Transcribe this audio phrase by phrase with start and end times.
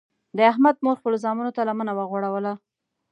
[0.37, 2.53] د احمد مور خپلو زمنو ته لمنه وغوړوله.